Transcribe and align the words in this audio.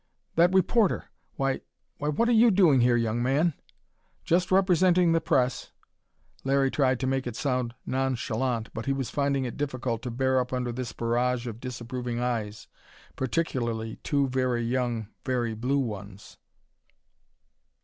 "That 0.33 0.51
reporter! 0.51 1.11
Why 1.35 1.61
why, 1.99 2.07
what 2.09 2.27
are 2.27 2.31
you 2.31 2.49
doing 2.49 2.81
here, 2.81 2.95
young 2.95 3.21
man?" 3.21 3.53
"Just 4.25 4.51
representing 4.51 5.11
the 5.11 5.21
press." 5.21 5.73
Larry 6.43 6.71
tried 6.71 6.99
to 7.01 7.05
make 7.05 7.27
it 7.27 7.35
sound 7.35 7.75
nonchalant 7.85 8.73
but 8.73 8.87
he 8.87 8.93
was 8.93 9.11
finding 9.11 9.45
it 9.45 9.57
difficult 9.57 10.01
to 10.01 10.09
bear 10.09 10.39
up 10.39 10.53
under 10.53 10.71
this 10.71 10.91
barrage 10.91 11.45
of 11.45 11.59
disapproving 11.59 12.19
eyes 12.19 12.67
particularly 13.15 13.97
two 13.97 14.27
very 14.27 14.63
young, 14.63 15.07
very 15.23 15.53
blue 15.53 15.77
ones. 15.77 16.39